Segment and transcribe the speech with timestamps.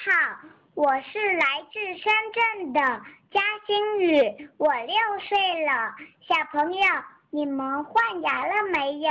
[0.00, 0.38] 好，
[0.74, 2.80] 我是来自深圳的
[3.32, 5.92] 嘉欣宇，我六岁了。
[6.20, 6.84] 小朋友，
[7.30, 9.10] 你们换牙了没有？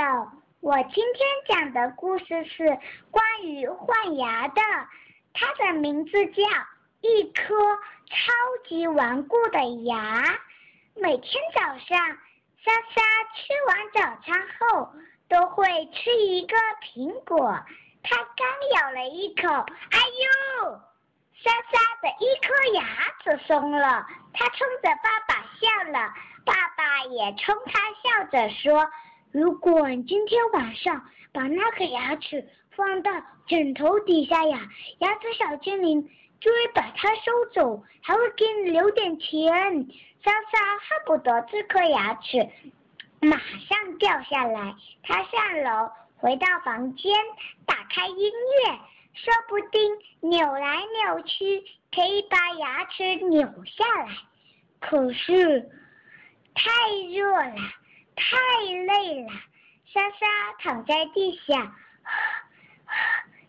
[0.60, 2.78] 我今天讲的故事是
[3.10, 4.62] 关于换牙的，
[5.34, 6.42] 它的名字叫
[7.02, 7.54] 《一颗
[8.06, 8.32] 超
[8.66, 10.22] 级顽固的牙》。
[10.94, 11.98] 每天早上，
[12.64, 13.02] 莎莎
[13.34, 14.90] 吃完早餐后
[15.28, 17.60] 都会吃一个苹果。
[18.08, 20.80] 他刚咬了一口，哎呦！
[21.34, 22.82] 莎莎的一颗牙
[23.22, 26.12] 齿松了，她冲着爸爸笑了，
[26.44, 28.90] 爸爸也冲她笑着说
[29.30, 33.12] ：“如果你今天晚上把那颗牙齿放到
[33.46, 34.58] 枕头底下呀，
[35.00, 36.02] 牙齿小精灵
[36.40, 39.86] 就会把它收走，还会给你留点钱。”
[40.24, 42.48] 莎莎恨不得这颗牙齿
[43.20, 45.90] 马上掉下来，她上楼。
[46.20, 47.14] 回到房间，
[47.64, 48.72] 打开音乐，
[49.14, 51.64] 说不定扭来扭去
[51.94, 54.16] 可以把牙齿扭下来。
[54.80, 55.70] 可是
[56.54, 56.70] 太
[57.12, 57.54] 热了，
[58.16, 59.30] 太累了，
[59.86, 60.26] 莎莎
[60.58, 61.72] 躺在地下，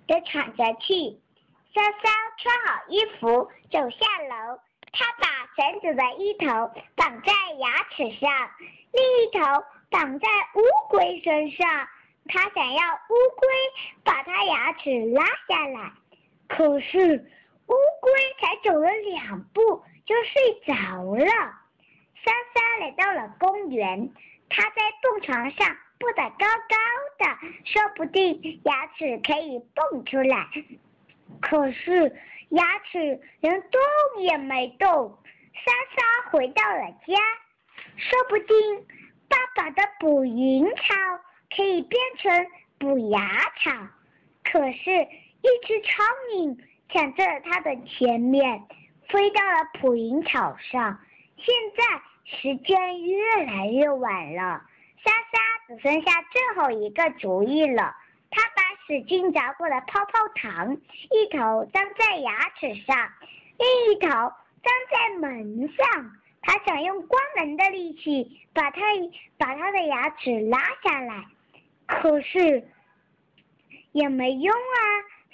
[0.06, 1.20] 的喘着气。
[1.74, 4.60] 莎莎穿好衣服，走下楼，
[4.92, 8.52] 她把绳子的一头绑在牙齿上，
[8.92, 11.88] 另一头绑在乌龟身上。
[12.30, 13.48] 他想要乌龟
[14.04, 15.92] 把他牙齿拉下来，
[16.48, 16.98] 可是
[17.68, 21.26] 乌龟才走了两步就睡着了。
[22.24, 24.12] 莎莎来到了公园，
[24.48, 26.78] 她在蹦床上蹦得高高
[27.18, 30.48] 的，说不定牙齿可以蹦出来。
[31.42, 32.16] 可是
[32.50, 33.82] 牙齿连动
[34.22, 35.18] 也没动。
[35.54, 37.16] 莎莎回到了家，
[37.98, 38.86] 说不定
[39.28, 40.94] 爸爸的捕蝇草。
[41.56, 42.48] 可以变成
[42.78, 43.20] 补牙
[43.62, 43.72] 草，
[44.44, 46.06] 可是，一只苍
[46.36, 46.58] 蝇
[46.90, 48.64] 抢在了它的前面，
[49.10, 51.00] 飞到了捕蝇草上。
[51.38, 52.02] 现在
[52.38, 54.64] 时间越来越晚了，
[55.04, 57.96] 莎莎只剩下最后一个主意了。
[58.30, 60.78] 她把使劲嚼过的泡泡糖
[61.10, 63.10] 一头粘在牙齿上，
[63.58, 66.12] 另一头粘在门上。
[66.42, 68.82] 她想用关门的力气把它
[69.38, 71.26] 把它的牙齿拉下来。
[72.02, 72.68] 可是
[73.92, 74.80] 也没用啊！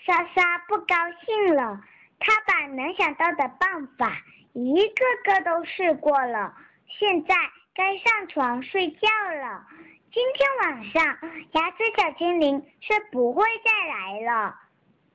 [0.06, 0.96] 莎莎不高
[1.26, 1.82] 兴了，
[2.20, 4.22] 她把能想到的办法
[4.54, 6.56] 一个个都试过了。
[6.88, 7.36] 现在
[7.74, 9.08] 该上床睡觉
[9.42, 9.66] 了。
[10.12, 11.04] 今天晚上
[11.52, 14.56] 牙齿小精灵是不会再来了。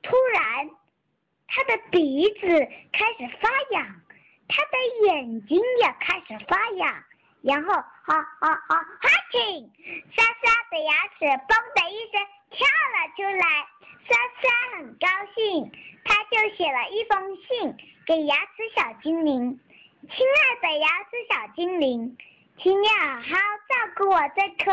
[0.03, 0.69] 突然，
[1.47, 2.47] 他的鼻子
[2.91, 4.01] 开始发痒，
[4.47, 7.03] 他的眼睛也开始发痒。
[7.41, 9.71] 然后，哈哈哈，哈请
[10.15, 12.21] 莎莎的牙齿“嘣”的一声
[12.51, 13.65] 跳了出来。
[14.07, 15.71] 莎莎很高兴，
[16.03, 17.75] 她就写了一封信
[18.05, 19.59] 给牙齿小精灵
[20.09, 22.17] ：“亲爱的牙齿小精灵，
[22.57, 24.71] 请你好好照顾我这颗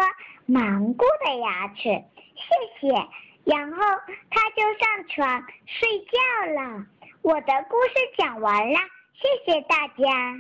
[0.49, 1.83] 顽固的牙齿，
[2.35, 3.09] 谢谢。”
[3.45, 3.83] 然后
[4.31, 6.85] 他就上床睡觉了。
[7.23, 8.79] 我的故事讲完了，
[9.15, 10.37] 谢谢大家。